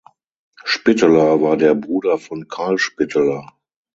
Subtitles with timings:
[0.65, 3.47] Spitteler war der Bruder von Carl Spitteler.